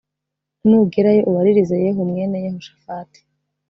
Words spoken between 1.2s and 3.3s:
ubaririze Yehu mwene Yehoshafati